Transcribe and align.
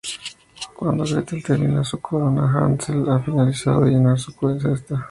Cuando 0.75 1.03
Gretel 1.03 1.43
termina 1.43 1.83
su 1.83 1.99
corona, 2.01 2.51
Hansel 2.51 3.07
ha 3.07 3.19
finalizado 3.19 3.81
de 3.81 3.91
llenar 3.91 4.17
su 4.17 4.31
cesta. 4.59 4.99